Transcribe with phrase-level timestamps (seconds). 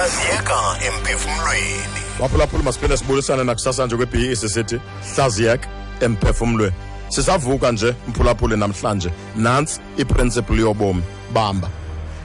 [0.00, 2.00] Hlaziyeka emphefumulweni.
[2.20, 4.80] baphulaphula masiphinde sibulisane nakusasa nje kwe-be sisithi
[5.14, 5.68] hlaziyeka
[6.00, 6.74] emphefumulweni.
[7.08, 9.10] Sisavuka nje mphulaphuli namhlanje.
[9.36, 11.02] Nantsi iprinciple yobomi.
[11.32, 11.70] Bamba.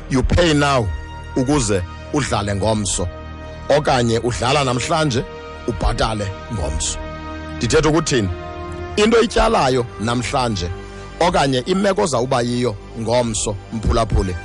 [0.09, 0.87] You pay now
[1.35, 3.07] ukuze udlale ngomso.
[3.69, 5.23] Okanye udlala namhlanje
[5.67, 6.99] ubhatale ngomso.
[7.57, 8.29] Ndithetha ukuthini?
[8.95, 10.69] Into ityalayo namhlanje
[11.19, 14.35] okanye imeko zawuba yiyo ngomso mphulaphuli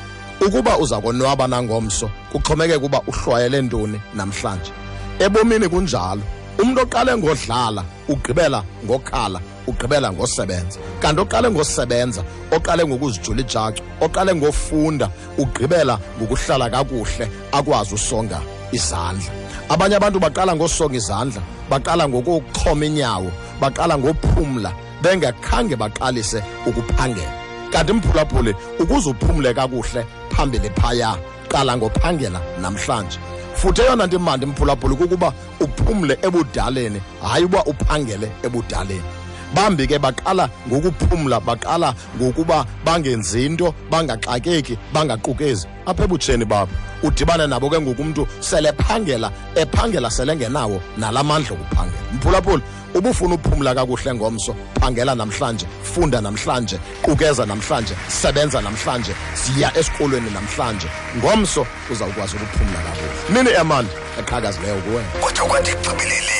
[0.40, 4.72] ukuba uza konwaba nangomso kuxhomekeka uba uhlwayele ntoni namhlanje.
[5.18, 6.22] Ebomini kunjalo
[6.58, 10.78] umuntu oqale ngodlala ugqibela ngokhala ugqibela ngosebenza.
[11.00, 18.40] Kanti oqale ngosebenza oqale ngokuzijula ijacu oqale ngofunda ugqibela ngokuhlala kakuhle akwazi usonga
[18.72, 19.30] izandla.
[19.68, 23.30] Abanye abantu baqala ngosonga izandla baqala ngokuxhoma inyawo
[23.60, 24.72] baqala ngophumla
[25.02, 27.45] bengakhange baqalise ukuphangela.
[27.76, 31.16] Kanti mphulaphuli ukuze uphumle kakuhle phambili phaya.
[31.48, 33.18] Qala ngophangela namhlanje.
[33.54, 39.15] Futhi eyona nto imandi mphulaphuli kukuba uphumle ebudaleni hayi uba uphangele ebudaleni
[39.54, 46.72] bambi ke baqala ngokuphumla baqala ngokuba bangenzi nto bangaxakeki bangaqukezi apha ebutsheni babo
[47.02, 52.12] udibane nabo ke ngoku umntu sele ephangela ephangela sele engenawo nala mandla okuphangela.
[52.14, 52.62] Mphulaphula
[52.94, 54.54] ubufuna uphumla kakuhle ngomso.
[54.80, 60.88] Phangela namhlanje funda namhlanje qukeza namhlanje sebenza namhlanje siya esikolweni namhlanje.
[61.16, 63.42] Ngomso uzawukwazi ukuphumla kakuhle.
[63.42, 66.35] Nini emandi eqhakazileyo kuwena Kodwa kwathi gqibelele